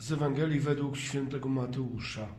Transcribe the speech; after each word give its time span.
Z 0.00 0.12
Ewangelii 0.12 0.60
według 0.60 0.96
świętego 0.96 1.48
Mateusza. 1.48 2.34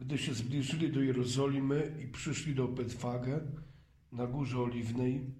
Gdy 0.00 0.18
się 0.18 0.34
zbliżyli 0.34 0.92
do 0.92 1.00
Jerozolimy 1.00 1.96
i 2.04 2.08
przyszli 2.08 2.54
do 2.54 2.68
Betfagę 2.68 3.40
na 4.12 4.26
Górze 4.26 4.58
Oliwnej, 4.58 5.30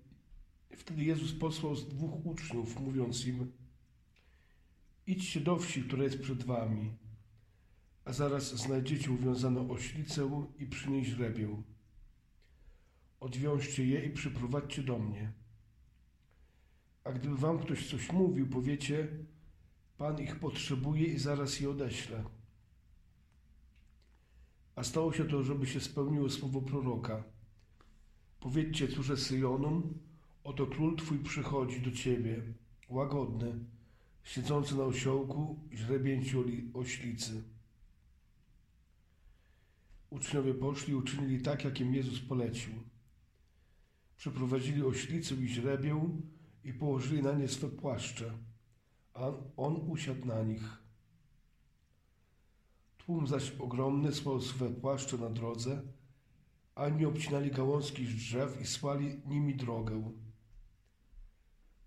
wtedy 0.76 1.04
Jezus 1.04 1.32
posłał 1.32 1.76
z 1.76 1.88
dwóch 1.88 2.26
uczniów, 2.26 2.80
mówiąc 2.80 3.26
im 3.26 3.52
Idźcie 5.06 5.40
do 5.40 5.56
wsi, 5.56 5.82
która 5.82 6.04
jest 6.04 6.20
przed 6.20 6.44
wami, 6.44 6.92
a 8.04 8.12
zaraz 8.12 8.54
znajdziecie 8.54 9.10
uwiązaną 9.10 9.70
oślicę 9.70 10.46
i 10.58 10.66
przy 10.66 10.90
niej 10.90 11.04
źrebię. 11.04 11.62
Odwiążcie 13.20 13.86
je 13.86 14.04
i 14.06 14.10
przyprowadźcie 14.10 14.82
do 14.82 14.98
mnie. 14.98 15.32
A 17.04 17.12
gdyby 17.12 17.36
wam 17.36 17.58
ktoś 17.58 17.90
coś 17.90 18.12
mówił, 18.12 18.46
powiecie, 18.46 19.08
Pan 19.98 20.20
ich 20.20 20.36
potrzebuje 20.36 21.06
i 21.06 21.18
zaraz 21.18 21.60
je 21.60 21.70
odeślę. 21.70 22.24
A 24.76 24.84
stało 24.84 25.12
się 25.12 25.24
to, 25.24 25.42
żeby 25.42 25.66
się 25.66 25.80
spełniło 25.80 26.30
słowo 26.30 26.62
proroka. 26.62 27.24
Powiedzcie 28.40 28.88
córze 28.88 29.16
Syjonum, 29.16 29.98
oto 30.44 30.66
król 30.66 30.96
twój 30.96 31.18
przychodzi 31.18 31.80
do 31.80 31.90
ciebie, 31.90 32.42
łagodny, 32.88 33.54
siedzący 34.24 34.76
na 34.76 34.84
osiołku, 34.84 35.60
źrebięci 35.72 36.36
oślicy. 36.74 37.42
Uczniowie 40.10 40.54
poszli 40.54 40.92
i 40.92 40.96
uczynili 40.96 41.42
tak, 41.42 41.64
jak 41.64 41.80
im 41.80 41.94
Jezus 41.94 42.20
polecił. 42.20 42.72
Przeprowadzili 44.16 44.82
oślicę 44.82 45.34
i 45.34 45.48
źrebię 45.48 46.08
i 46.64 46.72
położyli 46.72 47.22
na 47.22 47.32
nie 47.32 47.48
swe 47.48 47.68
płaszcze 47.68 48.34
a 49.14 49.32
on 49.56 49.76
usiadł 49.88 50.26
na 50.26 50.42
nich. 50.42 50.84
Tłum 52.98 53.26
zaś 53.26 53.52
ogromny 53.58 54.12
spał 54.12 54.40
swe 54.40 54.70
płaszcze 54.70 55.18
na 55.18 55.30
drodze, 55.30 55.82
a 56.74 56.84
oni 56.84 57.06
obcinali 57.06 57.50
gałązki 57.50 58.06
z 58.06 58.14
drzew 58.14 58.60
i 58.60 58.66
słali 58.66 59.20
nimi 59.26 59.54
drogę. 59.54 60.12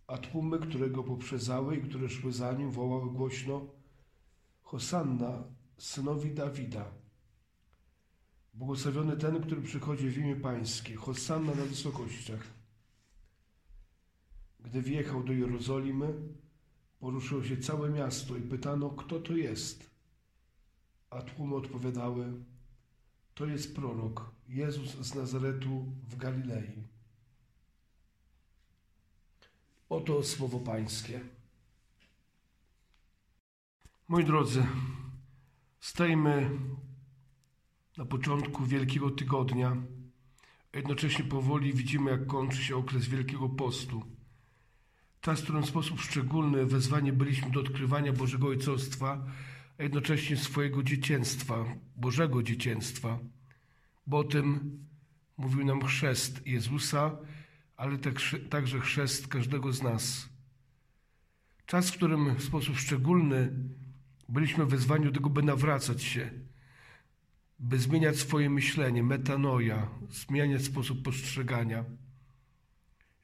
A 0.07 0.17
tłumy, 0.17 0.59
które 0.59 0.89
go 0.89 1.03
poprzezały 1.03 1.75
i 1.75 1.81
które 1.81 2.09
szły 2.09 2.33
za 2.33 2.53
nim, 2.53 2.71
wołały 2.71 3.11
głośno 3.11 3.65
Hosanna, 4.61 5.43
synowi 5.77 6.31
Dawida. 6.31 6.91
Błogosławiony 8.53 9.17
ten, 9.17 9.41
który 9.41 9.61
przychodzi 9.61 10.09
w 10.09 10.17
imię 10.17 10.35
Pańskie. 10.35 10.95
Hosanna 10.95 11.55
na 11.55 11.65
wysokościach. 11.65 12.47
Gdy 14.59 14.81
wjechał 14.81 15.23
do 15.23 15.33
Jerozolimy, 15.33 16.13
Poruszyło 16.99 17.43
się 17.43 17.57
całe 17.57 17.89
miasto 17.89 18.37
i 18.37 18.41
pytano, 18.41 18.89
kto 18.89 19.19
to 19.19 19.33
jest. 19.33 19.89
A 21.09 21.21
tłumy 21.21 21.55
odpowiadały, 21.55 22.33
to 23.35 23.45
jest 23.45 23.75
prorok, 23.75 24.31
Jezus 24.49 24.89
z 24.89 25.15
Nazaretu 25.15 25.85
w 26.09 26.15
Galilei. 26.15 26.83
Oto 29.89 30.23
słowo 30.23 30.59
Pańskie. 30.59 31.21
Moi 34.07 34.25
drodzy, 34.25 34.65
stajemy 35.79 36.49
na 37.97 38.05
początku 38.05 38.65
Wielkiego 38.65 39.11
Tygodnia, 39.11 39.77
a 40.73 40.77
jednocześnie 40.77 41.25
powoli 41.25 41.73
widzimy, 41.73 42.11
jak 42.11 42.27
kończy 42.27 42.63
się 42.63 42.77
okres 42.77 43.07
Wielkiego 43.07 43.49
Postu. 43.49 44.16
Czas, 45.27 45.39
w 45.39 45.43
którym 45.43 45.63
w 45.63 45.69
sposób 45.69 46.01
szczególny 46.01 46.65
wezwanie 46.65 47.13
byliśmy 47.13 47.51
do 47.51 47.59
odkrywania 47.59 48.13
Bożego 48.13 48.47
Ojcostwa, 48.47 49.25
a 49.79 49.83
jednocześnie 49.83 50.37
swojego 50.37 50.83
dzieciństwa, 50.83 51.65
Bożego 51.95 52.43
dzieciństwa, 52.43 53.19
bo 54.07 54.17
o 54.17 54.23
tym 54.23 54.77
mówił 55.37 55.65
nam 55.65 55.85
chrzest 55.85 56.47
Jezusa, 56.47 57.17
ale 57.77 57.97
także 58.49 58.79
chrzest 58.79 59.27
każdego 59.27 59.73
z 59.73 59.83
nas. 59.83 60.29
Czas, 61.65 61.89
w 61.89 61.95
którym 61.95 62.35
w 62.35 62.43
sposób 62.43 62.77
szczególny 62.77 63.53
byliśmy 64.29 64.65
wezwani 64.65 65.05
do 65.05 65.11
tego, 65.11 65.29
by 65.29 65.43
nawracać 65.43 66.03
się, 66.03 66.31
by 67.59 67.79
zmieniać 67.79 68.17
swoje 68.17 68.49
myślenie, 68.49 69.03
metanoja, 69.03 69.89
zmieniać 70.09 70.63
sposób 70.63 71.03
postrzegania 71.03 71.85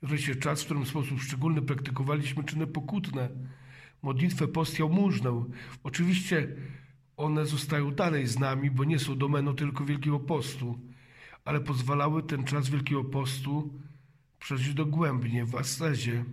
wreszcie 0.04 0.36
czas, 0.36 0.62
w 0.62 0.66
którym 0.66 0.86
w 0.86 0.88
sposób 0.88 1.22
szczególny 1.22 1.62
praktykowaliśmy 1.62 2.44
czyny 2.44 2.68
pokutne, 2.68 3.30
modlitwę, 4.02 4.48
post, 4.48 4.80
jałmużnę. 4.80 5.44
Oczywiście 5.84 6.48
one 7.18 7.46
zostają 7.46 7.92
dalej 7.92 8.28
z 8.28 8.40
nami, 8.40 8.72
bo 8.72 8.84
nie 8.84 9.00
są 9.00 9.18
domeną 9.18 9.56
tylko 9.56 9.86
Wielkiego 9.86 10.20
Postu, 10.20 10.80
ale 11.46 11.60
pozwalały 11.60 12.24
ten 12.24 12.44
czas 12.44 12.70
Wielkiego 12.70 13.04
Postu 13.04 13.74
przeżyć 14.40 14.74
dogłębnie, 14.74 15.46
w 15.46 15.56
ascezie, 15.56 16.26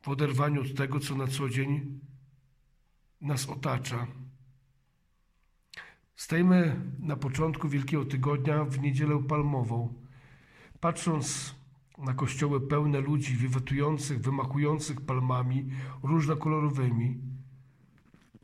w 0.00 0.08
oderwaniu 0.08 0.60
od 0.60 0.74
tego, 0.74 1.00
co 1.00 1.14
na 1.14 1.26
co 1.26 1.48
dzień 1.48 2.00
nas 3.20 3.48
otacza. 3.48 4.06
Stajemy 6.16 6.80
na 6.98 7.16
początku 7.16 7.68
Wielkiego 7.68 8.04
Tygodnia 8.04 8.64
w 8.64 8.80
Niedzielę 8.80 9.22
Palmową. 9.28 9.94
Patrząc 10.80 11.57
na 11.98 12.14
kościoły 12.14 12.60
pełne 12.60 13.00
ludzi 13.00 13.36
wiwatujących, 13.36 14.20
wymachujących 14.20 15.00
palmami 15.00 15.70
różnokolorowymi. 16.02 17.18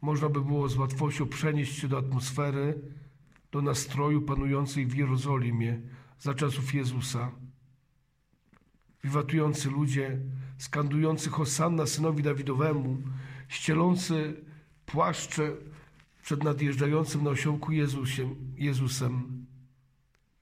Można 0.03 0.29
by 0.29 0.41
było 0.41 0.69
z 0.69 0.77
łatwością 0.77 1.27
przenieść 1.27 1.79
się 1.79 1.89
do 1.89 1.99
atmosfery, 1.99 2.81
do 3.53 3.63
nastroju 3.63 4.23
panującej 4.23 4.87
w 4.87 4.97
Jerozolimie 4.97 5.81
za 6.19 6.35
czasów 6.35 6.75
Jezusa. 6.75 7.31
Wiwatujący 9.05 9.71
ludzie, 9.71 10.19
skandujący 10.59 11.31
Hosanna 11.31 11.87
synowi 11.87 12.23
Dawidowemu, 12.23 13.03
ścielący 13.49 14.45
płaszcze 14.87 15.53
przed 16.23 16.45
nadjeżdżającym 16.45 17.25
na 17.25 17.31
osiołku 17.31 17.73
Jezusem. 18.57 19.47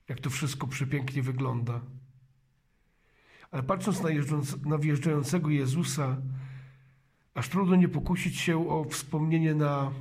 Jak 0.09 0.21
to 0.21 0.31
wszystko 0.31 0.67
przepięknie 0.67 1.23
wygląda. 1.23 1.81
Ale 3.53 3.63
patrząc 3.63 4.03
na, 4.03 4.09
na 4.71 4.79
wjeżdżającego 4.79 5.51
Jezusa, 5.51 6.17
aż 7.35 7.49
trudno 7.49 7.77
nie 7.77 7.89
pokusić 7.89 8.39
się 8.39 8.69
o 8.69 8.85
wspomnienie 8.85 9.55
na 9.55 9.93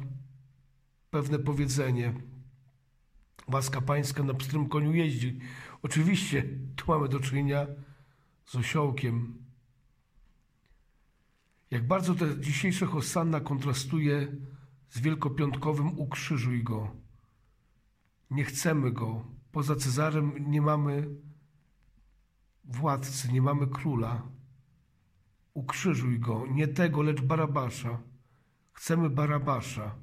pewne 1.09 1.39
powiedzenie. 1.39 2.13
Łaska 3.47 3.81
Pańska 3.81 4.23
na 4.23 4.34
pstrym 4.34 4.69
koniu 4.69 4.94
jeździ. 4.94 5.39
Oczywiście 5.81 6.44
tu 6.75 6.85
mamy 6.88 7.09
do 7.09 7.19
czynienia 7.19 7.67
z 8.45 8.56
osiołkiem. 8.56 9.34
Jak 11.72 11.88
bardzo 11.88 12.16
to 12.16 12.35
dzisiejsze 12.35 12.85
Hosanna 12.85 13.39
kontrastuje 13.39 14.28
z 14.89 15.00
wielkopiątkowym 15.00 16.00
ukrzyżuj 16.00 16.63
go. 16.63 16.91
Nie 18.29 18.44
chcemy 18.44 18.91
go. 18.91 19.25
Poza 19.51 19.75
Cezarem 19.75 20.51
nie 20.51 20.62
mamy 20.62 21.07
władcy, 22.71 23.31
nie 23.31 23.41
mamy 23.41 23.67
króla. 23.67 24.21
Ukrzyżuj 25.53 26.19
go, 26.19 26.47
nie 26.47 26.67
tego, 26.67 27.01
lecz 27.01 27.21
Barabasza. 27.21 28.01
Chcemy 28.73 29.09
Barabasza, 29.09 29.95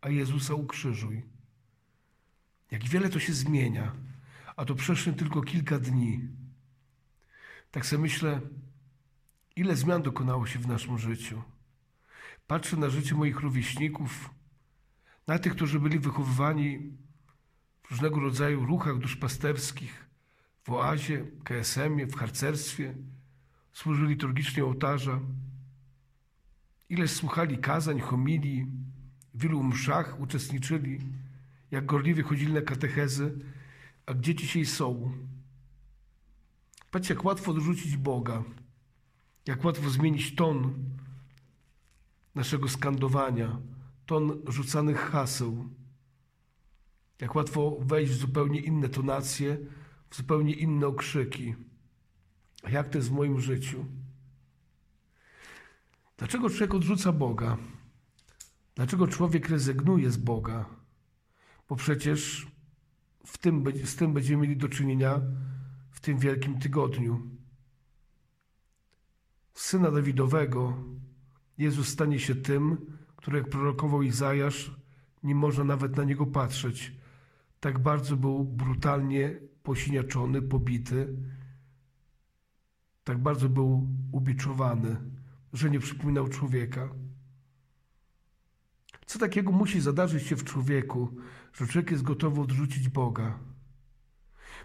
a 0.00 0.08
Jezusa 0.08 0.54
ukrzyżuj. 0.54 1.22
Jak 2.70 2.84
wiele 2.84 3.08
to 3.08 3.18
się 3.18 3.32
zmienia, 3.32 3.92
a 4.56 4.64
to 4.64 4.74
przeszło 4.74 5.12
tylko 5.12 5.42
kilka 5.42 5.78
dni. 5.78 6.28
Tak 7.70 7.86
sobie 7.86 8.02
myślę, 8.02 8.40
ile 9.56 9.76
zmian 9.76 10.02
dokonało 10.02 10.46
się 10.46 10.58
w 10.58 10.66
naszym 10.66 10.98
życiu. 10.98 11.42
Patrzę 12.46 12.76
na 12.76 12.90
życie 12.90 13.14
moich 13.14 13.40
rówieśników, 13.40 14.30
na 15.26 15.38
tych, 15.38 15.54
którzy 15.54 15.80
byli 15.80 15.98
wychowywani 15.98 16.96
w 17.82 17.90
różnego 17.90 18.20
rodzaju 18.20 18.66
ruchach 18.66 18.98
duszpasterskich, 18.98 20.06
w 20.64 20.70
oazie, 20.70 21.26
KSM-ie, 21.44 22.06
w 22.06 22.16
harcerstwie, 22.16 22.94
służyli 23.72 24.08
liturgicznie 24.08 24.64
ołtarza. 24.64 25.20
Ileż 26.88 27.10
słuchali 27.10 27.58
kazań, 27.58 28.00
homilii, 28.00 28.66
w 29.34 29.42
wielu 29.42 29.62
mszach 29.62 30.20
uczestniczyli, 30.20 31.00
jak 31.70 31.86
gorliwie 31.86 32.22
chodzili 32.22 32.52
na 32.52 32.62
katechezy, 32.62 33.38
a 34.06 34.14
gdzie 34.14 34.34
dzisiaj 34.34 34.66
są? 34.66 35.12
Patrzcie, 36.90 37.14
jak 37.14 37.24
łatwo 37.24 37.50
odrzucić 37.50 37.96
Boga, 37.96 38.42
jak 39.46 39.64
łatwo 39.64 39.90
zmienić 39.90 40.34
ton 40.34 40.74
naszego 42.34 42.68
skandowania, 42.68 43.60
ton 44.06 44.42
rzucanych 44.48 44.98
haseł, 44.98 45.68
jak 47.20 47.34
łatwo 47.34 47.76
wejść 47.80 48.12
w 48.12 48.16
zupełnie 48.16 48.60
inne 48.60 48.88
tonacje, 48.88 49.58
zupełnie 50.16 50.52
inne 50.52 50.86
okrzyki. 50.86 51.54
Jak 52.70 52.88
to 52.88 52.98
jest 52.98 53.08
w 53.08 53.12
moim 53.12 53.40
życiu? 53.40 53.84
Dlaczego 56.16 56.50
człowiek 56.50 56.74
odrzuca 56.74 57.12
Boga? 57.12 57.56
Dlaczego 58.74 59.06
człowiek 59.06 59.48
rezygnuje 59.48 60.10
z 60.10 60.16
Boga? 60.16 60.66
Bo 61.68 61.76
przecież 61.76 62.46
w 63.26 63.38
tym, 63.38 63.64
z 63.84 63.96
tym 63.96 64.12
będziemy 64.12 64.42
mieli 64.42 64.56
do 64.56 64.68
czynienia 64.68 65.20
w 65.90 66.00
tym 66.00 66.18
wielkim 66.18 66.58
tygodniu. 66.58 67.30
Syna 69.54 69.90
Dawidowego 69.90 70.84
Jezus 71.58 71.88
stanie 71.88 72.18
się 72.18 72.34
tym, 72.34 72.96
który 73.16 73.38
jak 73.38 73.48
prorokował 73.48 74.02
Izajasz, 74.02 74.76
nie 75.22 75.34
można 75.34 75.64
nawet 75.64 75.96
na 75.96 76.04
niego 76.04 76.26
patrzeć. 76.26 76.92
Tak 77.60 77.78
bardzo 77.78 78.16
był 78.16 78.44
brutalnie 78.44 79.40
posiniaczony, 79.64 80.42
pobity, 80.42 81.16
tak 83.04 83.18
bardzo 83.18 83.48
był 83.48 83.88
ubiczowany, 84.12 84.96
że 85.52 85.70
nie 85.70 85.80
przypominał 85.80 86.28
człowieka. 86.28 86.88
Co 89.06 89.18
takiego 89.18 89.52
musi 89.52 89.80
zadarzyć 89.80 90.26
się 90.26 90.36
w 90.36 90.44
człowieku, 90.44 91.08
że 91.52 91.66
człowiek 91.66 91.90
jest 91.90 92.02
gotowy 92.02 92.40
odrzucić 92.40 92.88
Boga? 92.88 93.38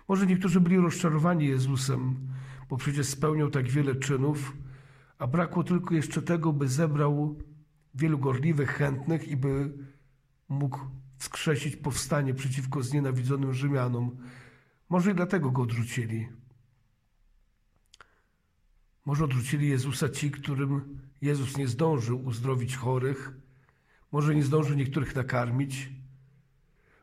Może 0.07 0.27
niektórzy 0.27 0.61
byli 0.61 0.77
rozczarowani 0.77 1.47
Jezusem, 1.47 2.27
bo 2.69 2.77
przecież 2.77 3.07
spełniał 3.07 3.49
tak 3.49 3.69
wiele 3.69 3.95
czynów, 3.95 4.57
a 5.17 5.27
brakło 5.27 5.63
tylko 5.63 5.95
jeszcze 5.95 6.21
tego, 6.21 6.53
by 6.53 6.67
zebrał 6.67 7.37
wielu 7.95 8.17
gorliwych, 8.17 8.69
chętnych 8.69 9.27
i 9.27 9.37
by 9.37 9.73
mógł 10.49 10.79
wskrzesić 11.17 11.75
powstanie 11.75 12.33
przeciwko 12.33 12.83
znienawidzonym 12.83 13.53
Rzymianom. 13.53 14.17
Może 14.89 15.11
i 15.11 15.15
dlatego 15.15 15.51
go 15.51 15.61
odrzucili. 15.61 16.27
Może 19.05 19.23
odrzucili 19.23 19.69
Jezusa 19.69 20.09
ci, 20.09 20.31
którym 20.31 20.99
Jezus 21.21 21.57
nie 21.57 21.67
zdążył 21.67 22.25
uzdrowić 22.25 22.75
chorych, 22.75 23.31
może 24.11 24.35
nie 24.35 24.43
zdążył 24.43 24.75
niektórych 24.75 25.15
nakarmić, 25.15 25.89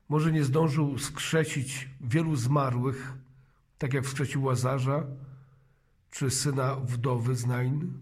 może 0.09 0.33
nie 0.33 0.44
zdążył 0.44 0.99
skrzesić 0.99 1.88
wielu 2.00 2.37
zmarłych, 2.37 3.12
tak 3.79 3.94
jak 3.94 4.05
wskrzesił 4.05 4.44
Łazarza 4.44 5.06
czy 6.11 6.31
syna 6.31 6.77
wdowy 6.77 7.37
z 7.37 7.47
Nain. 7.47 7.93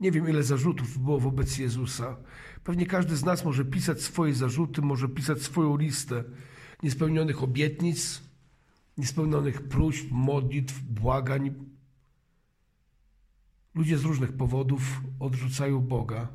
Nie 0.00 0.12
wiem, 0.12 0.28
ile 0.28 0.42
zarzutów 0.42 0.98
było 0.98 1.20
wobec 1.20 1.58
Jezusa. 1.58 2.16
Pewnie 2.64 2.86
każdy 2.86 3.16
z 3.16 3.24
nas 3.24 3.44
może 3.44 3.64
pisać 3.64 4.02
swoje 4.02 4.34
zarzuty, 4.34 4.82
może 4.82 5.08
pisać 5.08 5.42
swoją 5.42 5.76
listę 5.76 6.24
niespełnionych 6.84 7.42
obietnic, 7.42 8.22
niespełnionych 8.98 9.68
próśb, 9.68 10.06
modlitw, 10.10 10.82
błagań. 10.82 11.54
Ludzie 13.74 13.98
z 13.98 14.04
różnych 14.04 14.32
powodów 14.32 15.00
odrzucają 15.20 15.80
Boga. 15.80 16.28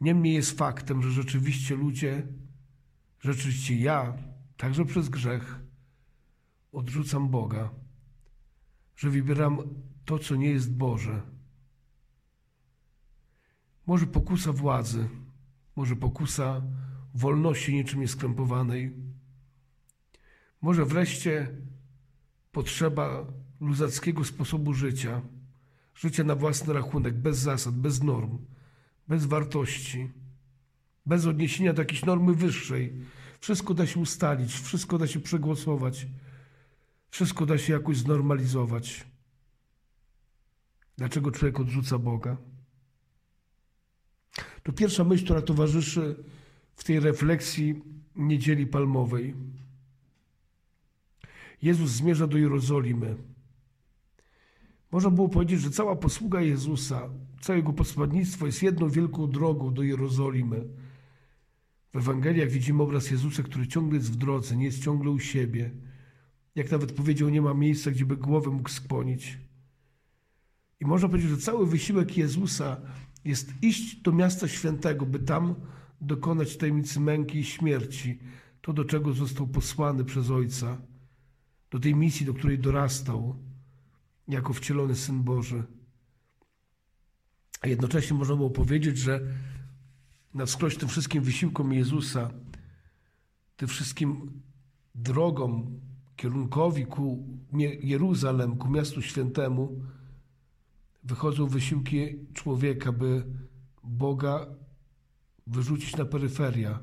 Niemniej 0.00 0.34
jest 0.34 0.58
faktem, 0.58 1.02
że 1.02 1.10
rzeczywiście 1.10 1.76
ludzie, 1.76 2.26
rzeczywiście 3.20 3.76
ja, 3.76 4.16
także 4.56 4.84
przez 4.84 5.08
grzech, 5.08 5.60
odrzucam 6.72 7.28
Boga, 7.28 7.70
że 8.96 9.10
wybieram 9.10 9.58
to, 10.04 10.18
co 10.18 10.36
nie 10.36 10.50
jest 10.50 10.72
Boże. 10.72 11.22
Może 13.86 14.06
pokusa 14.06 14.52
władzy, 14.52 15.08
może 15.76 15.96
pokusa 15.96 16.62
wolności 17.14 17.74
niczym 17.74 18.00
nieskrępowanej, 18.00 19.07
może 20.60 20.84
wreszcie 20.84 21.48
potrzeba 22.52 23.26
luzackiego 23.60 24.24
sposobu 24.24 24.74
życia, 24.74 25.22
życia 25.94 26.24
na 26.24 26.34
własny 26.34 26.72
rachunek, 26.72 27.14
bez 27.14 27.38
zasad, 27.38 27.74
bez 27.74 28.02
norm, 28.02 28.38
bez 29.08 29.26
wartości, 29.26 30.10
bez 31.06 31.26
odniesienia 31.26 31.72
do 31.72 31.82
jakiejś 31.82 32.04
normy 32.04 32.34
wyższej. 32.34 32.92
Wszystko 33.40 33.74
da 33.74 33.86
się 33.86 34.00
ustalić, 34.00 34.52
wszystko 34.52 34.98
da 34.98 35.06
się 35.06 35.20
przegłosować, 35.20 36.06
wszystko 37.10 37.46
da 37.46 37.58
się 37.58 37.72
jakoś 37.72 37.96
znormalizować. 37.96 39.06
Dlaczego 40.96 41.30
człowiek 41.30 41.60
odrzuca 41.60 41.98
Boga? 41.98 42.36
To 44.62 44.72
pierwsza 44.72 45.04
myśl, 45.04 45.24
która 45.24 45.42
towarzyszy 45.42 46.24
w 46.76 46.84
tej 46.84 47.00
refleksji 47.00 47.82
niedzieli 48.16 48.66
palmowej. 48.66 49.34
Jezus 51.62 51.90
zmierza 51.90 52.26
do 52.26 52.38
Jerozolimy. 52.38 53.16
Można 54.92 55.10
było 55.10 55.28
powiedzieć, 55.28 55.60
że 55.60 55.70
cała 55.70 55.96
posługa 55.96 56.40
Jezusa, 56.40 57.08
całe 57.40 57.58
jego 57.58 57.72
posłannictwo 57.72 58.46
jest 58.46 58.62
jedną 58.62 58.88
wielką 58.88 59.30
drogą 59.30 59.74
do 59.74 59.82
Jerozolimy. 59.82 60.64
W 61.94 61.96
Ewangeliach 61.96 62.48
widzimy 62.48 62.82
obraz 62.82 63.10
Jezusa, 63.10 63.42
który 63.42 63.66
ciągle 63.66 63.98
jest 63.98 64.12
w 64.12 64.16
drodze, 64.16 64.56
nie 64.56 64.64
jest 64.64 64.82
ciągle 64.82 65.10
u 65.10 65.18
siebie. 65.18 65.70
Jak 66.54 66.70
nawet 66.70 66.92
powiedział, 66.92 67.28
nie 67.28 67.42
ma 67.42 67.54
miejsca, 67.54 67.90
gdzie 67.90 68.06
by 68.06 68.16
głowę 68.16 68.50
mógł 68.50 68.68
skłonić. 68.68 69.38
I 70.80 70.86
można 70.86 71.08
powiedzieć, 71.08 71.30
że 71.30 71.36
cały 71.36 71.66
wysiłek 71.66 72.16
Jezusa 72.16 72.80
jest 73.24 73.52
iść 73.62 73.96
do 73.96 74.12
miasta 74.12 74.48
świętego, 74.48 75.06
by 75.06 75.18
tam 75.18 75.54
dokonać 76.00 76.56
tajemnicy 76.56 77.00
męki 77.00 77.38
i 77.38 77.44
śmierci, 77.44 78.18
to 78.60 78.72
do 78.72 78.84
czego 78.84 79.12
został 79.12 79.46
posłany 79.46 80.04
przez 80.04 80.30
Ojca, 80.30 80.78
do 81.70 81.78
tej 81.78 81.94
misji, 81.94 82.26
do 82.26 82.34
której 82.34 82.58
dorastał 82.58 83.36
jako 84.28 84.52
wcielony 84.52 84.94
Syn 84.94 85.22
Boży. 85.22 85.64
A 87.60 87.68
jednocześnie 87.68 88.16
można 88.16 88.36
było 88.36 88.50
powiedzieć, 88.50 88.98
że 88.98 89.20
na 90.34 90.46
wskroś 90.46 90.76
tym 90.76 90.88
wszystkim 90.88 91.22
wysiłkom 91.22 91.72
Jezusa, 91.72 92.30
tym 93.56 93.68
wszystkim 93.68 94.40
drogom, 94.94 95.80
kierunkowi 96.16 96.86
ku 96.86 97.26
Jeruzalem, 97.82 98.56
ku 98.56 98.70
miastu 98.70 99.02
świętemu, 99.02 99.82
wychodzą 101.04 101.46
wysiłki 101.46 102.06
człowieka, 102.34 102.92
by 102.92 103.24
Boga 103.84 104.46
wyrzucić 105.46 105.96
na 105.96 106.04
peryferia, 106.04 106.80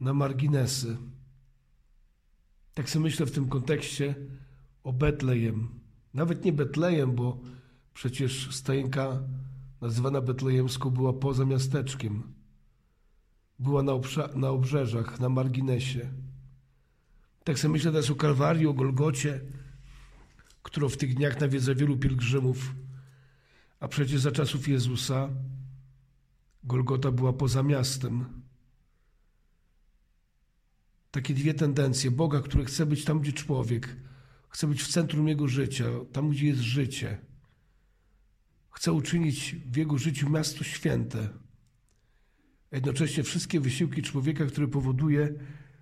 na 0.00 0.14
marginesy. 0.14 0.96
Tak 2.74 2.90
sobie 2.90 3.02
myślę 3.02 3.26
w 3.26 3.30
tym 3.30 3.48
kontekście 3.48 4.14
o 4.84 4.92
Betlejem. 4.92 5.68
Nawet 6.14 6.44
nie 6.44 6.52
Betlejem, 6.52 7.14
bo 7.14 7.40
przecież 7.94 8.56
stajenka 8.56 9.22
nazywana 9.80 10.20
betlejemską 10.20 10.90
była 10.90 11.12
poza 11.12 11.44
miasteczkiem. 11.44 12.22
Była 13.58 13.82
na, 13.82 13.92
na 14.34 14.48
obrzeżach, 14.48 15.20
na 15.20 15.28
marginesie. 15.28 16.10
Tak 17.44 17.58
sobie 17.58 17.72
myślę 17.72 17.92
teraz 17.92 18.10
o 18.10 18.14
Kalwarii, 18.14 18.66
o 18.66 18.72
Golgocie, 18.72 19.40
którą 20.62 20.88
w 20.88 20.96
tych 20.96 21.14
dniach 21.14 21.40
nawiedza 21.40 21.74
wielu 21.74 21.96
pielgrzymów. 21.96 22.74
A 23.80 23.88
przecież 23.88 24.20
za 24.20 24.32
czasów 24.32 24.68
Jezusa 24.68 25.28
Golgota 26.64 27.10
była 27.12 27.32
poza 27.32 27.62
miastem. 27.62 28.42
Takie 31.10 31.34
dwie 31.34 31.54
tendencje. 31.54 32.10
Boga, 32.10 32.40
który 32.40 32.64
chce 32.64 32.86
być 32.86 33.04
tam, 33.04 33.20
gdzie 33.20 33.32
człowiek, 33.32 33.96
chce 34.48 34.66
być 34.66 34.82
w 34.82 34.88
centrum 34.88 35.28
jego 35.28 35.48
życia, 35.48 35.84
tam, 36.12 36.30
gdzie 36.30 36.46
jest 36.46 36.60
życie. 36.60 37.18
Chce 38.70 38.92
uczynić 38.92 39.56
w 39.66 39.76
jego 39.76 39.98
życiu 39.98 40.30
miasto 40.30 40.64
święte. 40.64 41.28
Jednocześnie 42.72 43.22
wszystkie 43.22 43.60
wysiłki 43.60 44.02
człowieka, 44.02 44.46
które 44.46 44.68
powoduje, 44.68 45.34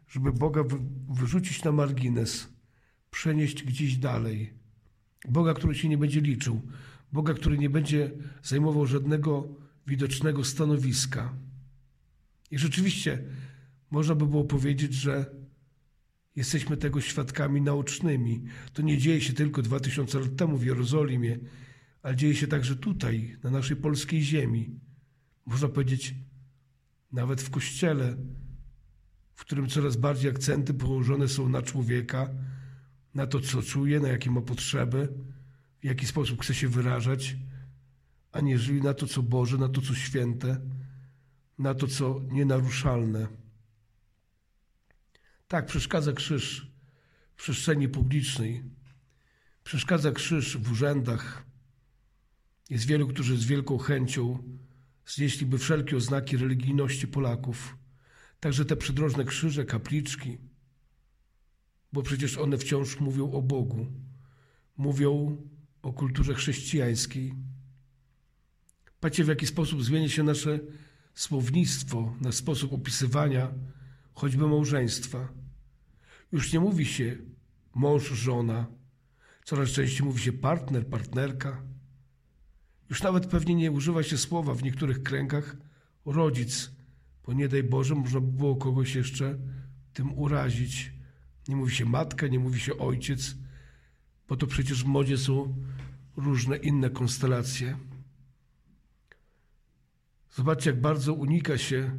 żeby 0.08 0.32
Boga 0.32 0.64
wyrzucić 1.08 1.64
na 1.64 1.72
margines, 1.72 2.48
przenieść 3.10 3.62
gdzieś 3.62 3.96
dalej. 3.96 4.54
Boga, 5.28 5.54
który 5.54 5.74
się 5.74 5.88
nie 5.88 5.98
będzie 5.98 6.20
liczył, 6.20 6.62
Boga, 7.12 7.34
który 7.34 7.58
nie 7.58 7.70
będzie 7.70 8.10
zajmował 8.42 8.86
żadnego 8.86 9.48
widocznego 9.86 10.44
stanowiska. 10.44 11.34
I 12.50 12.58
rzeczywiście 12.58 13.22
można 13.90 14.14
by 14.14 14.26
było 14.26 14.44
powiedzieć, 14.44 14.94
że 14.94 15.26
jesteśmy 16.36 16.76
tego 16.76 17.00
świadkami 17.00 17.62
naocznymi. 17.62 18.44
To 18.72 18.82
nie 18.82 18.98
dzieje 18.98 19.20
się 19.20 19.32
tylko 19.32 19.62
dwa 19.62 19.80
tysiące 19.80 20.20
lat 20.20 20.36
temu 20.36 20.56
w 20.56 20.64
Jerozolimie, 20.64 21.38
ale 22.02 22.16
dzieje 22.16 22.34
się 22.34 22.46
także 22.46 22.76
tutaj, 22.76 23.36
na 23.42 23.50
naszej 23.50 23.76
polskiej 23.76 24.22
ziemi. 24.22 24.80
Można 25.46 25.68
powiedzieć, 25.68 26.14
nawet 27.12 27.42
w 27.42 27.50
kościele, 27.50 28.16
w 29.34 29.40
którym 29.40 29.68
coraz 29.68 29.96
bardziej 29.96 30.30
akcenty 30.30 30.74
położone 30.74 31.28
są 31.28 31.48
na 31.48 31.62
człowieka, 31.62 32.30
na 33.14 33.26
to, 33.26 33.40
co 33.40 33.62
czuje, 33.62 34.00
na 34.00 34.08
jakie 34.08 34.30
ma 34.30 34.40
potrzeby, 34.40 35.08
w 35.80 35.84
jaki 35.84 36.06
sposób 36.06 36.42
chce 36.42 36.54
się 36.54 36.68
wyrażać, 36.68 37.36
aniżeli 38.32 38.82
na 38.82 38.94
to, 38.94 39.06
co 39.06 39.22
Boże, 39.22 39.58
na 39.58 39.68
to, 39.68 39.80
co 39.80 39.94
święte, 39.94 40.60
na 41.58 41.74
to, 41.74 41.86
co 41.86 42.20
nienaruszalne. 42.30 43.28
Tak, 45.48 45.66
przeszkadza 45.66 46.12
krzyż 46.12 46.72
w 47.36 47.42
przestrzeni 47.42 47.88
publicznej, 47.88 48.64
przeszkadza 49.64 50.12
krzyż 50.12 50.56
w 50.56 50.72
urzędach, 50.72 51.48
Jest 52.70 52.86
wielu, 52.86 53.08
którzy 53.08 53.36
z 53.36 53.44
wielką 53.44 53.78
chęcią 53.78 54.42
znieśliby 55.06 55.58
wszelkie 55.58 55.96
oznaki 55.96 56.36
religijności 56.36 57.08
Polaków, 57.08 57.76
także 58.40 58.64
te 58.64 58.76
przydrożne 58.76 59.24
krzyże, 59.24 59.64
kapliczki, 59.64 60.38
bo 61.92 62.02
przecież 62.02 62.38
one 62.38 62.58
wciąż 62.58 63.00
mówią 63.00 63.32
o 63.32 63.42
Bogu, 63.42 63.86
mówią 64.76 65.36
o 65.82 65.92
kulturze 65.92 66.34
chrześcijańskiej. 66.34 67.34
Patrzcie, 69.00 69.24
w 69.24 69.28
jaki 69.28 69.46
sposób 69.46 69.84
zmieni 69.84 70.10
się 70.10 70.22
nasze 70.22 70.58
słownictwo, 71.14 72.16
nasz 72.20 72.34
sposób 72.34 72.72
opisywania 72.72 73.52
choćby 74.18 74.46
małżeństwa. 74.46 75.28
Już 76.32 76.52
nie 76.52 76.60
mówi 76.60 76.86
się 76.86 77.16
mąż, 77.74 78.02
żona, 78.02 78.66
coraz 79.44 79.70
częściej 79.70 80.06
mówi 80.06 80.20
się 80.20 80.32
partner, 80.32 80.86
partnerka. 80.86 81.62
Już 82.90 83.02
nawet 83.02 83.26
pewnie 83.26 83.54
nie 83.54 83.70
używa 83.70 84.02
się 84.02 84.18
słowa 84.18 84.54
w 84.54 84.62
niektórych 84.62 85.02
kręgach 85.02 85.56
rodzic, 86.04 86.70
bo 87.26 87.32
nie 87.32 87.48
daj 87.48 87.62
Boże, 87.62 87.94
można 87.94 88.20
by 88.20 88.32
było 88.32 88.56
kogoś 88.56 88.94
jeszcze 88.94 89.38
tym 89.92 90.18
urazić. 90.18 90.92
Nie 91.48 91.56
mówi 91.56 91.74
się 91.74 91.84
matka, 91.84 92.26
nie 92.26 92.38
mówi 92.38 92.60
się 92.60 92.78
ojciec, 92.78 93.36
bo 94.28 94.36
to 94.36 94.46
przecież 94.46 94.84
w 94.84 94.86
modzie 94.86 95.18
są 95.18 95.56
różne 96.16 96.56
inne 96.56 96.90
konstelacje. 96.90 97.76
Zobaczcie, 100.30 100.70
jak 100.70 100.80
bardzo 100.80 101.14
unika 101.14 101.58
się 101.58 101.90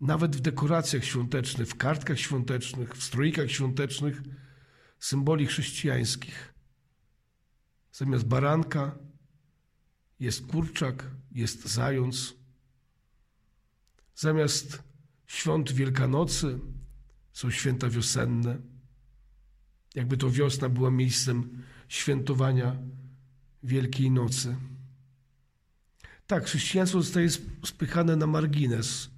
nawet 0.00 0.36
w 0.36 0.40
dekoracjach 0.40 1.04
świątecznych, 1.04 1.68
w 1.68 1.76
kartkach 1.76 2.18
świątecznych, 2.18 2.96
w 2.96 3.02
stroikach 3.02 3.50
świątecznych 3.50 4.22
symboli 4.98 5.46
chrześcijańskich. 5.46 6.54
Zamiast 7.92 8.24
baranka 8.24 8.98
jest 10.20 10.46
kurczak, 10.46 11.06
jest 11.32 11.68
zając. 11.68 12.34
Zamiast 14.14 14.82
świąt 15.26 15.72
Wielkanocy 15.72 16.58
są 17.32 17.50
święta 17.50 17.88
wiosenne. 17.88 18.58
Jakby 19.94 20.16
to 20.16 20.30
wiosna 20.30 20.68
była 20.68 20.90
miejscem 20.90 21.62
świętowania 21.88 22.76
Wielkiej 23.62 24.10
Nocy. 24.10 24.56
Tak, 26.26 26.44
chrześcijaństwo 26.44 27.02
zostaje 27.02 27.28
spychane 27.64 28.16
na 28.16 28.26
margines, 28.26 29.10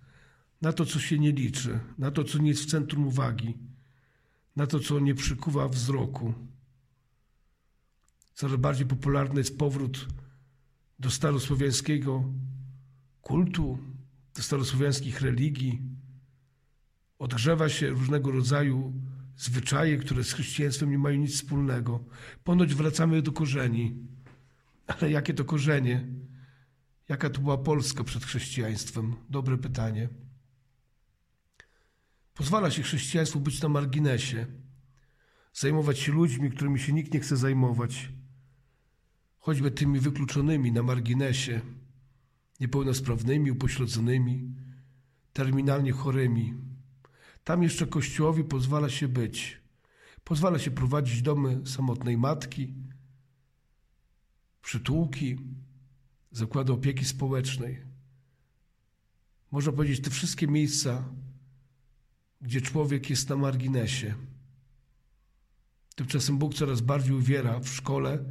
na 0.63 0.73
to, 0.73 0.87
co 0.87 1.01
się 1.01 1.19
nie 1.19 1.33
liczy, 1.33 1.81
na 1.99 2.11
to, 2.11 2.25
co 2.25 2.39
nie 2.39 2.49
jest 2.49 2.63
w 2.63 2.71
centrum 2.71 3.07
uwagi, 3.07 3.55
na 4.57 4.67
to, 4.67 4.81
co 4.81 5.01
nie 5.01 5.15
przykuwa 5.15 5.69
wzroku. 5.69 6.35
Coraz 8.35 8.57
bardziej 8.57 8.87
popularny 8.87 9.41
jest 9.41 9.59
powrót 9.59 10.09
do 10.99 11.11
starosłowiańskiego 11.11 12.25
kultu, 13.23 13.79
do 14.35 14.43
starosłowiańskich 14.43 15.21
religii. 15.21 15.83
Odgrzewa 17.19 17.69
się 17.69 17.91
różnego 17.91 18.31
rodzaju 18.31 18.93
zwyczaje, 19.37 19.97
które 19.97 20.25
z 20.25 20.33
chrześcijaństwem 20.33 20.91
nie 20.91 20.99
mają 20.99 21.19
nic 21.19 21.35
wspólnego. 21.35 22.05
Ponoć 22.45 22.75
wracamy 22.75 23.23
do 23.23 23.33
korzeni. 23.33 23.97
Ale 24.87 25.11
jakie 25.11 25.35
to 25.35 25.45
korzenie? 25.45 26.07
Jaka 27.09 27.31
to 27.31 27.41
była 27.41 27.59
Polska 27.59 28.05
przed 28.05 28.25
chrześcijaństwem? 28.25 29.15
Dobre 29.31 29.59
pytanie. 29.59 30.09
Pozwala 32.35 32.71
się 32.71 32.83
chrześcijaństwu 32.83 33.41
być 33.41 33.63
na 33.63 33.69
marginesie, 33.69 34.47
zajmować 35.53 35.99
się 35.99 36.13
ludźmi, 36.13 36.51
którymi 36.51 36.81
się 36.81 36.93
nikt 36.93 37.15
nie 37.15 37.21
chce 37.21 37.37
zajmować, 37.37 38.09
choćby 39.39 39.71
tymi 39.71 40.01
wykluczonymi 40.01 40.73
na 40.73 40.83
marginesie, 40.83 41.61
niepełnosprawnymi, 42.61 43.51
upośledzonymi, 43.51 44.55
terminalnie 45.33 45.93
chorymi. 45.93 46.55
Tam 47.45 47.63
jeszcze 47.63 47.87
Kościołowi 47.87 48.45
pozwala 48.45 48.89
się 48.91 49.09
być. 49.09 49.61
Pozwala 50.25 50.59
się 50.59 50.71
prowadzić 50.71 51.23
domy 51.23 51.61
samotnej 51.67 52.19
matki, 52.19 52.75
przytułki, 54.63 55.39
zakłady 56.31 56.73
opieki 56.73 57.05
społecznej. 57.05 57.83
Można 59.51 59.73
powiedzieć, 59.73 60.01
te 60.01 60.11
wszystkie 60.11 60.49
miejsca, 60.49 61.05
gdzie 62.43 62.61
człowiek 62.61 63.11
jest 63.11 63.29
na 63.29 63.37
marginesie. 63.37 64.15
Tymczasem 65.95 66.39
Bóg 66.39 66.55
coraz 66.55 66.81
bardziej 66.81 67.15
uwiera 67.15 67.61
w 67.61 67.69
szkole, 67.69 68.25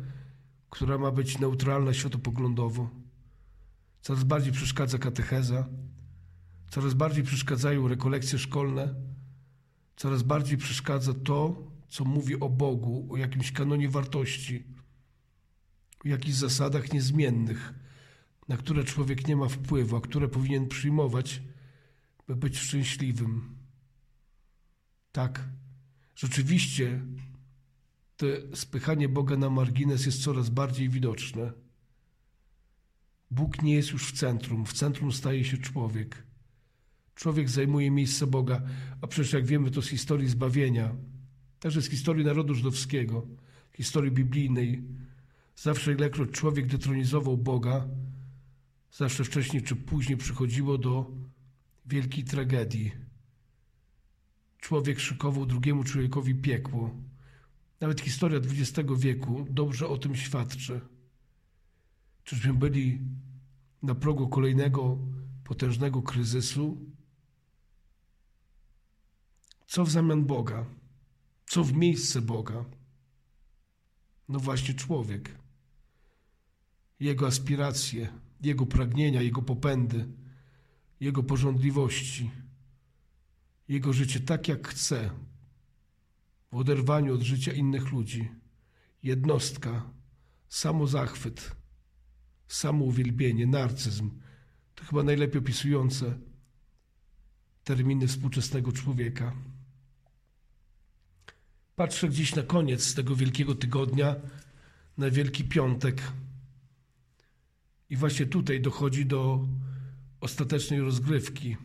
która 0.69 0.97
ma 0.97 1.11
być 1.11 1.39
neutralna 1.39 1.93
światopoglądowo. 1.93 2.89
Coraz 4.01 4.23
bardziej 4.23 4.53
przeszkadza 4.53 4.97
katecheza, 4.97 5.67
coraz 6.69 6.93
bardziej 6.93 7.23
przeszkadzają 7.23 7.87
rekolekcje 7.87 8.39
szkolne, 8.39 8.95
coraz 9.95 10.23
bardziej 10.23 10.57
przeszkadza 10.57 11.13
to, 11.13 11.67
co 11.87 12.05
mówi 12.05 12.39
o 12.39 12.49
Bogu, 12.49 13.07
o 13.09 13.17
jakimś 13.17 13.51
kanonie 13.51 13.89
wartości, 13.89 14.63
o 16.05 16.07
jakichś 16.07 16.37
zasadach 16.37 16.93
niezmiennych, 16.93 17.73
na 18.47 18.57
które 18.57 18.83
człowiek 18.83 19.27
nie 19.27 19.35
ma 19.35 19.47
wpływu, 19.47 19.95
a 19.95 20.01
które 20.01 20.27
powinien 20.27 20.67
przyjmować, 20.67 21.41
by 22.27 22.35
być 22.35 22.57
szczęśliwym. 22.57 23.60
Tak, 25.11 25.49
rzeczywiście 26.15 27.01
to 28.17 28.25
spychanie 28.53 29.09
Boga 29.09 29.37
na 29.37 29.49
margines 29.49 30.05
jest 30.05 30.23
coraz 30.23 30.49
bardziej 30.49 30.89
widoczne. 30.89 31.51
Bóg 33.31 33.61
nie 33.61 33.73
jest 33.73 33.91
już 33.91 34.07
w 34.07 34.17
centrum, 34.17 34.65
w 34.65 34.73
centrum 34.73 35.11
staje 35.11 35.45
się 35.45 35.57
człowiek. 35.57 36.23
Człowiek 37.15 37.49
zajmuje 37.49 37.91
miejsce 37.91 38.27
Boga, 38.27 38.61
a 39.01 39.07
przecież 39.07 39.33
jak 39.33 39.45
wiemy 39.45 39.71
to 39.71 39.81
z 39.81 39.87
historii 39.87 40.27
zbawienia, 40.27 40.95
także 41.59 41.81
z 41.81 41.89
historii 41.89 42.25
narodu 42.25 42.55
żydowskiego, 42.55 43.27
historii 43.73 44.11
biblijnej. 44.11 44.83
Zawsze 45.55 45.93
ilekroć 45.93 46.31
człowiek 46.31 46.67
detronizował 46.67 47.37
Boga, 47.37 47.87
zawsze 48.91 49.23
wcześniej 49.23 49.63
czy 49.63 49.75
później 49.75 50.17
przychodziło 50.17 50.77
do 50.77 51.11
wielkiej 51.85 52.23
tragedii. 52.23 52.91
Człowiek 54.61 54.99
szykował 54.99 55.45
drugiemu 55.45 55.83
człowiekowi 55.83 56.35
piekło. 56.35 56.95
Nawet 57.79 58.01
historia 58.01 58.39
XX 58.39 58.89
wieku 58.97 59.45
dobrze 59.49 59.87
o 59.87 59.97
tym 59.97 60.15
świadczy. 60.15 60.81
Czyżbyśmy 62.23 62.53
byli 62.53 62.99
na 63.83 63.95
progu 63.95 64.29
kolejnego 64.29 64.97
potężnego 65.43 66.01
kryzysu? 66.01 66.77
Co 69.67 69.85
w 69.85 69.91
zamian 69.91 70.25
Boga? 70.25 70.65
Co 71.45 71.63
w 71.63 71.73
miejsce 71.73 72.21
Boga? 72.21 72.65
No 74.29 74.39
właśnie 74.39 74.73
człowiek. 74.73 75.37
Jego 76.99 77.27
aspiracje, 77.27 78.09
jego 78.41 78.65
pragnienia, 78.65 79.21
jego 79.21 79.41
popędy, 79.41 80.07
jego 80.99 81.23
porządliwości, 81.23 82.31
jego 83.71 83.93
życie 83.93 84.19
tak 84.19 84.47
jak 84.47 84.67
chce, 84.67 85.09
w 86.51 86.55
oderwaniu 86.55 87.13
od 87.13 87.21
życia 87.21 87.51
innych 87.51 87.91
ludzi. 87.91 88.29
Jednostka, 89.03 89.89
samozachwyt, 90.49 91.55
samouwielbienie, 92.47 93.47
narcyzm 93.47 94.09
to 94.75 94.83
chyba 94.85 95.03
najlepiej 95.03 95.39
opisujące 95.39 96.17
terminy 97.63 98.07
współczesnego 98.07 98.71
człowieka. 98.71 99.35
Patrzę 101.75 102.09
gdzieś 102.09 102.35
na 102.35 102.43
koniec 102.43 102.95
tego 102.95 103.15
wielkiego 103.15 103.55
tygodnia, 103.55 104.15
na 104.97 105.09
Wielki 105.09 105.43
Piątek. 105.43 106.11
I 107.89 107.95
właśnie 107.95 108.25
tutaj 108.25 108.61
dochodzi 108.61 109.05
do 109.05 109.47
ostatecznej 110.21 110.79
rozgrywki, 110.79 111.57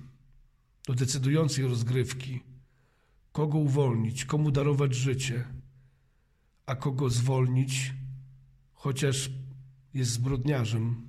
do 0.86 0.94
decydującej 0.94 1.64
rozgrywki 1.64 2.40
kogo 3.32 3.58
uwolnić, 3.58 4.24
komu 4.24 4.50
darować 4.50 4.94
życie, 4.94 5.44
a 6.66 6.76
kogo 6.76 7.10
zwolnić, 7.10 7.94
chociaż 8.74 9.30
jest 9.94 10.10
zbrodniarzem. 10.10 11.08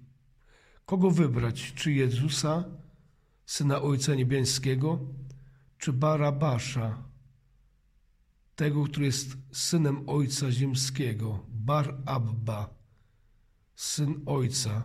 Kogo 0.86 1.12
wybrać, 1.12 1.74
czy 1.74 1.92
Jezusa, 1.92 2.64
Syna 3.46 3.82
Ojca 3.82 4.16
Niebiańskiego, 4.16 5.00
czy 5.78 5.94
Barabasza, 5.94 7.04
tego, 8.56 8.84
który 8.84 9.06
jest 9.06 9.38
Synem 9.52 10.10
Ojca 10.10 10.52
Ziemskiego, 10.52 11.46
Bar 11.50 12.02
Abba, 12.06 12.76
Syn 13.76 14.22
Ojca, 14.26 14.84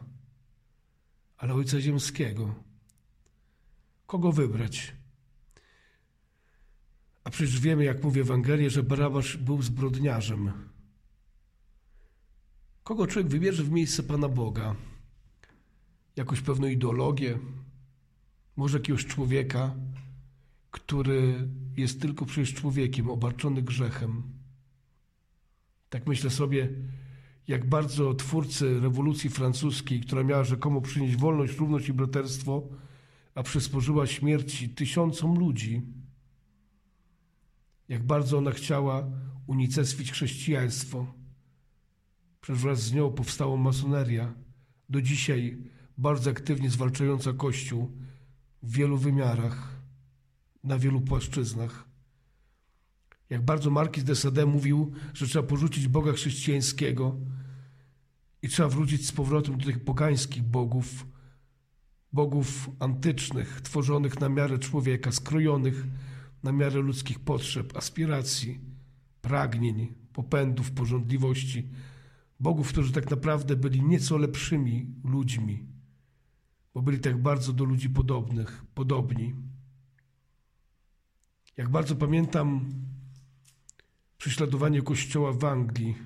ale 1.37 1.55
Ojca 1.55 1.81
Ziemskiego. 1.81 2.55
Kogo 4.13 4.33
wybrać? 4.33 4.95
A 7.25 7.31
przecież 7.31 7.61
wiemy, 7.61 7.85
jak 7.85 8.05
mówi 8.05 8.21
Ewangelia, 8.21 8.71
że 8.71 8.83
Barabasz 8.83 9.37
był 9.37 9.63
zbrodniarzem. 9.63 10.53
Kogo 12.85 13.07
człowiek 13.07 13.31
wybierze 13.31 13.65
w 13.65 13.71
miejsce 13.71 14.03
Pana 14.03 14.29
Boga? 14.29 14.75
Jakąś 16.17 16.41
pewną 16.41 16.67
ideologię? 16.67 17.39
Może 18.57 18.79
jakiegoś 18.79 19.07
człowieka, 19.07 19.75
który 20.71 21.49
jest 21.77 22.01
tylko 22.01 22.27
przecież 22.27 22.55
człowiekiem, 22.55 23.11
obarczony 23.11 23.63
grzechem. 23.63 24.23
Tak 25.91 26.07
myślę 26.07 26.31
sobie, 26.31 26.69
jak 27.49 27.69
bardzo 27.69 28.15
twórcy 28.15 28.81
rewolucji 28.81 29.31
francuskiej, 29.31 30.01
która 30.01 30.25
miała 30.25 30.45
rzekomo 30.45 30.81
przynieść 30.81 31.17
wolność, 31.17 31.57
równość 31.57 31.89
i 31.89 31.93
braterstwo, 31.93 32.69
a 33.35 33.43
przysporzyła 33.43 34.07
śmierci 34.07 34.69
tysiącom 34.69 35.39
ludzi, 35.39 35.83
jak 37.89 38.07
bardzo 38.07 38.39
ona 38.39 38.51
chciała 38.51 39.11
unicestwić 39.47 40.13
chrześcijaństwo. 40.13 41.07
Przecież 42.41 42.63
wraz 42.63 42.83
z 42.83 42.93
nią 42.93 43.13
powstała 43.13 43.57
masoneria, 43.57 44.35
do 44.89 45.03
dzisiaj 45.03 45.59
bardzo 45.99 46.31
aktywnie 46.31 46.71
zwalczająca 46.71 47.33
Kościół 47.33 47.91
w 48.63 48.73
wielu 48.73 48.97
wymiarach, 48.97 49.83
na 50.65 50.79
wielu 50.79 51.01
płaszczyznach. 51.01 51.85
Jak 53.31 53.45
bardzo 53.45 53.71
Markiz 53.71 54.05
de 54.05 54.17
Sade 54.17 54.47
mówił, 54.47 54.93
że 55.15 55.27
trzeba 55.27 55.49
porzucić 55.49 55.89
Boga 55.89 56.13
chrześcijańskiego 56.13 57.17
i 58.43 58.49
trzeba 58.49 58.69
wrócić 58.69 59.07
z 59.07 59.13
powrotem 59.13 59.59
do 59.59 59.65
tych 59.65 59.85
pogańskich 59.85 60.43
bogów, 60.43 61.07
bogów 62.13 62.71
antycznych, 62.79 63.61
tworzonych 63.61 64.21
na 64.21 64.29
miarę 64.29 64.59
człowieka, 64.59 65.13
skrojonych 65.13 65.87
na 66.43 66.53
miarę 66.53 66.81
ludzkich 66.81 67.21
potrzeb, 67.21 67.77
aspiracji, 67.77 68.61
pragnień, 69.23 69.95
popędów, 70.13 70.71
porządliwości, 70.71 71.69
bogów, 72.41 72.69
którzy 72.69 72.93
tak 72.93 73.11
naprawdę 73.11 73.57
byli 73.57 73.83
nieco 73.83 74.19
lepszymi 74.19 74.87
ludźmi, 75.05 75.67
bo 76.75 76.83
byli 76.83 76.99
tak 76.99 77.23
bardzo 77.23 77.53
do 77.53 77.65
ludzi 77.65 77.91
podobnych, 77.91 78.65
podobni. 78.75 79.35
Jak 81.57 81.69
bardzo 81.69 81.97
pamiętam 81.97 82.65
prześladowanie 84.19 84.83
kościoła 84.83 85.33
w 85.33 85.45
Anglii, 85.45 85.97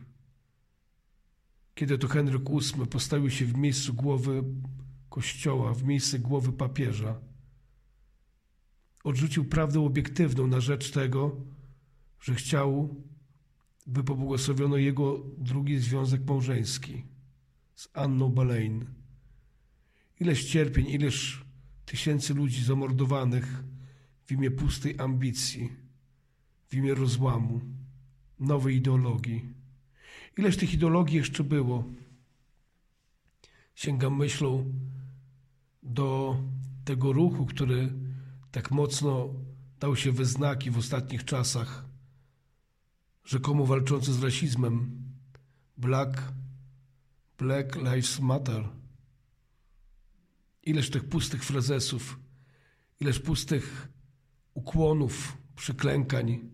kiedy 1.74 1.98
to 1.98 2.08
Henryk 2.08 2.42
VIII 2.50 2.86
postawił 2.86 3.30
się 3.30 3.44
w 3.44 3.56
miejscu 3.56 3.94
głowy 3.94 4.44
kościoła, 5.16 5.74
w 5.74 5.84
miejsce 5.84 6.18
głowy 6.18 6.52
papieża. 6.52 7.20
Odrzucił 9.04 9.44
prawdę 9.44 9.80
obiektywną 9.80 10.46
na 10.46 10.60
rzecz 10.60 10.90
tego, 10.90 11.36
że 12.20 12.34
chciał, 12.34 12.94
by 13.86 14.04
pobłogosławiono 14.04 14.76
jego 14.76 15.24
drugi 15.38 15.78
związek 15.78 16.20
małżeński 16.26 17.04
z 17.74 17.88
Anną 17.94 18.28
Boleyn. 18.28 18.86
Ileż 20.20 20.44
cierpień, 20.44 20.86
ileż 20.86 21.44
tysięcy 21.86 22.34
ludzi 22.34 22.64
zamordowanych 22.64 23.64
w 24.24 24.32
imię 24.32 24.50
pustej 24.50 24.94
ambicji, 24.98 25.72
w 26.68 26.74
imię 26.74 26.94
rozłamu, 26.94 27.60
nowej 28.40 28.76
ideologii. 28.76 29.54
Ileż 30.38 30.56
tych 30.56 30.74
ideologii 30.74 31.16
jeszcze 31.16 31.44
było? 31.44 31.84
Sięgam 33.74 34.16
myślą 34.16 34.72
do 35.86 36.36
tego 36.84 37.12
ruchu, 37.12 37.46
który 37.46 37.92
tak 38.50 38.70
mocno 38.70 39.28
dał 39.80 39.96
się 39.96 40.12
we 40.12 40.24
znaki 40.24 40.70
w 40.70 40.78
ostatnich 40.78 41.24
czasach, 41.24 41.84
rzekomo 43.24 43.66
walczący 43.66 44.12
z 44.12 44.22
rasizmem. 44.22 45.06
Black, 45.76 46.32
Black 47.38 47.76
Lives 47.76 48.20
Matter. 48.20 48.68
Ileż 50.62 50.90
tych 50.90 51.08
pustych 51.08 51.44
frazesów, 51.44 52.20
ileż 53.00 53.20
pustych 53.20 53.88
ukłonów, 54.54 55.36
przyklękań, 55.56 56.50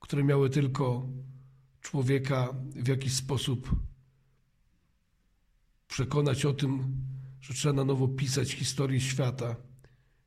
które 0.00 0.24
miały 0.24 0.50
tylko 0.50 1.08
człowieka 1.80 2.54
w 2.70 2.88
jakiś 2.88 3.14
sposób 3.14 3.76
przekonać 5.88 6.44
o 6.44 6.52
tym, 6.52 6.96
że 7.40 7.54
trzeba 7.54 7.74
na 7.74 7.84
nowo 7.84 8.08
pisać 8.08 8.52
historię 8.52 9.00
świata, 9.00 9.56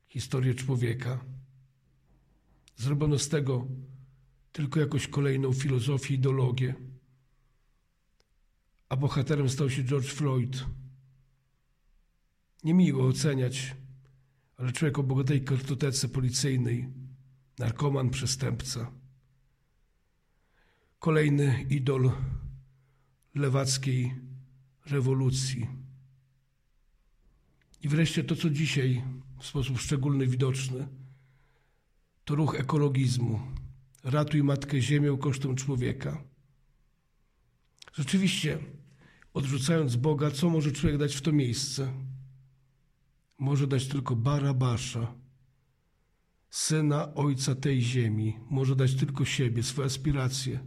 historię 0.08 0.54
człowieka. 0.54 1.24
Zrobiono 2.76 3.18
z 3.18 3.28
tego 3.28 3.66
tylko 4.52 4.80
jakąś 4.80 5.08
kolejną 5.08 5.52
filozofię, 5.52 6.14
ideologię. 6.14 6.74
A 8.88 8.96
bohaterem 8.96 9.48
stał 9.48 9.70
się 9.70 9.84
George 9.84 10.12
Floyd. 10.12 10.64
Niemiło 12.64 13.06
oceniać, 13.06 13.76
ale 14.56 14.72
człowiek 14.72 14.98
o 14.98 15.02
bogatej 15.02 15.44
kartotece 15.44 16.08
policyjnej, 16.08 16.88
narkoman, 17.58 18.10
przestępca. 18.10 18.92
Kolejny 20.98 21.66
idol 21.70 22.12
lewackiej 23.34 24.14
rewolucji. 24.86 25.81
I 27.82 27.88
wreszcie 27.88 28.24
to, 28.24 28.36
co 28.36 28.50
dzisiaj 28.50 29.02
w 29.38 29.46
sposób 29.46 29.78
szczególny 29.78 30.26
widoczny, 30.26 30.88
to 32.24 32.34
ruch 32.34 32.54
ekologizmu. 32.54 33.40
Ratuj 34.04 34.42
Matkę 34.42 34.80
Ziemię 34.80 35.18
kosztem 35.20 35.56
człowieka. 35.56 36.24
Rzeczywiście, 37.94 38.58
odrzucając 39.34 39.96
Boga, 39.96 40.30
co 40.30 40.50
może 40.50 40.72
człowiek 40.72 40.98
dać 40.98 41.14
w 41.14 41.20
to 41.20 41.32
miejsce? 41.32 41.92
Może 43.38 43.66
dać 43.66 43.86
tylko 43.86 44.16
Barabasza, 44.16 45.14
syna 46.50 47.14
ojca 47.14 47.54
tej 47.54 47.82
ziemi. 47.82 48.36
Może 48.50 48.76
dać 48.76 48.94
tylko 48.94 49.24
siebie, 49.24 49.62
swoje 49.62 49.86
aspiracje, 49.86 50.60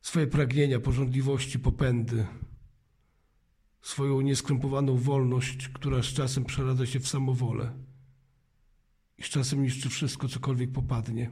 swoje 0.00 0.26
pragnienia, 0.26 0.80
porządliwości, 0.80 1.58
popędy, 1.58 2.26
swoją 3.88 4.20
nieskrępowaną 4.20 4.96
wolność, 4.96 5.68
która 5.68 6.02
z 6.02 6.06
czasem 6.06 6.44
przeradza 6.44 6.86
się 6.86 7.00
w 7.00 7.08
samowolę 7.08 7.72
i 9.18 9.22
z 9.22 9.26
czasem 9.26 9.62
niszczy 9.62 9.88
wszystko, 9.88 10.28
cokolwiek 10.28 10.72
popadnie. 10.72 11.30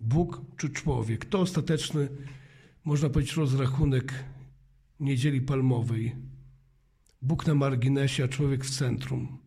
Bóg 0.00 0.40
czy 0.56 0.70
człowiek? 0.70 1.24
To 1.24 1.40
ostateczny, 1.40 2.08
można 2.84 3.08
powiedzieć, 3.08 3.36
rozrachunek 3.36 4.24
niedzieli 5.00 5.40
palmowej. 5.40 6.16
Bóg 7.22 7.46
na 7.46 7.54
marginesie, 7.54 8.24
a 8.24 8.28
człowiek 8.28 8.64
w 8.64 8.70
centrum. 8.78 9.38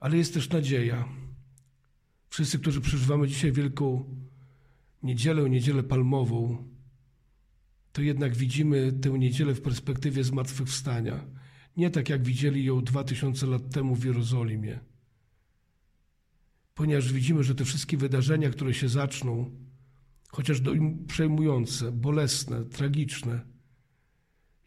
Ale 0.00 0.16
jest 0.16 0.34
też 0.34 0.50
nadzieja. 0.50 1.08
Wszyscy, 2.28 2.58
którzy 2.58 2.80
przeżywamy 2.80 3.28
dzisiaj 3.28 3.52
wielką 3.52 4.04
niedzielę, 5.02 5.50
niedzielę 5.50 5.82
palmową, 5.82 6.68
to 7.98 8.02
jednak 8.02 8.36
widzimy 8.36 8.92
tę 8.92 9.10
niedzielę 9.10 9.54
w 9.54 9.60
perspektywie 9.60 10.24
zmartwychwstania. 10.24 11.24
Nie 11.76 11.90
tak 11.90 12.08
jak 12.08 12.22
widzieli 12.22 12.64
ją 12.64 12.84
dwa 12.84 13.04
tysiące 13.04 13.46
lat 13.46 13.70
temu 13.70 13.94
w 13.94 14.04
Jerozolimie. 14.04 14.80
Ponieważ 16.74 17.12
widzimy, 17.12 17.44
że 17.44 17.54
te 17.54 17.64
wszystkie 17.64 17.96
wydarzenia, 17.96 18.50
które 18.50 18.74
się 18.74 18.88
zaczną, 18.88 19.50
chociaż 20.28 20.62
przejmujące, 21.06 21.92
bolesne, 21.92 22.64
tragiczne, 22.64 23.40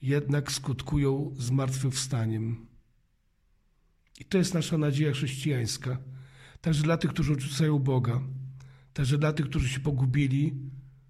jednak 0.01 0.51
skutkują 0.51 1.35
zmartwychwstaniem. 1.37 2.67
I 4.19 4.25
to 4.25 4.37
jest 4.37 4.53
nasza 4.53 4.77
nadzieja 4.77 5.11
chrześcijańska. 5.11 5.97
Także 6.61 6.83
dla 6.83 6.97
tych, 6.97 7.11
którzy 7.11 7.33
odrzucają 7.33 7.79
Boga, 7.79 8.21
także 8.93 9.17
dla 9.17 9.33
tych, 9.33 9.45
którzy 9.45 9.69
się 9.69 9.79
pogubili, 9.79 10.55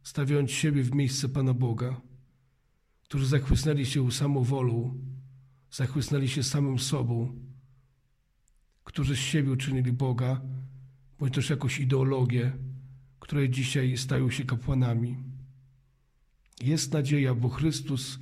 stawiając 0.04 0.52
siebie 0.52 0.84
w 0.84 0.96
miejsce 0.96 1.30
Pana 1.30 1.54
Boga, 1.54 2.11
którzy 3.12 3.26
zachłysnęli 3.28 3.86
się 3.86 4.12
samowolą, 4.12 4.98
zachłysnęli 5.72 6.28
się 6.28 6.44
samym 6.44 6.80
sobą, 6.80 7.40
którzy 8.84 9.16
z 9.16 9.20
siebie 9.20 9.52
uczynili 9.52 9.92
Boga, 9.92 10.42
bądź 11.20 11.34
też 11.34 11.50
jakąś 11.50 11.80
ideologię, 11.80 12.58
które 13.20 13.50
dzisiaj 13.50 13.98
stają 13.98 14.30
się 14.30 14.46
kapłanami. 14.46 15.18
Jest 16.62 16.94
nadzieja, 16.94 17.36
bo 17.36 17.50
Chrystus 17.50 18.20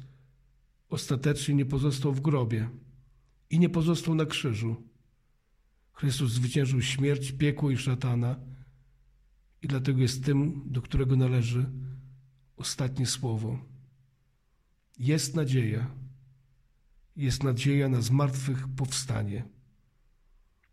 ostatecznie 0.89 1.55
nie 1.55 1.65
pozostał 1.65 2.13
w 2.13 2.21
grobie 2.21 2.69
i 3.49 3.59
nie 3.59 3.69
pozostał 3.69 4.15
na 4.15 4.25
krzyżu. 4.25 4.75
Chrystus 5.93 6.31
zwyciężył 6.31 6.81
śmierć, 6.81 7.31
piekło 7.31 7.71
i 7.71 7.77
szatana 7.77 8.39
i 9.61 9.67
dlatego 9.67 10.01
jest 10.01 10.25
tym, 10.25 10.61
do 10.65 10.81
którego 10.81 11.15
należy 11.15 11.65
ostatnie 12.57 13.05
słowo. 13.05 13.78
Jest 14.99 15.35
nadzieja. 15.35 15.91
Jest 17.15 17.43
nadzieja 17.43 17.89
na 17.89 18.01
zmartwych 18.01 18.67
powstanie. 18.67 19.43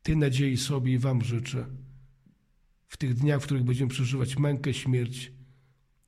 Tej 0.03 0.17
nadziei 0.17 0.57
sobie 0.57 0.93
i 0.93 0.99
Wam 0.99 1.23
życzę. 1.23 1.67
W 2.87 2.97
tych 2.97 3.15
dniach, 3.15 3.43
w 3.43 3.45
których 3.45 3.65
będziemy 3.65 3.91
przeżywać 3.91 4.39
mękę, 4.39 4.75
śmierć 4.75 5.33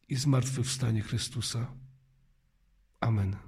i 0.08 0.16
zmartwychwstanie 0.16 1.02
Chrystusa. 1.02 1.72
Amen. 3.00 3.47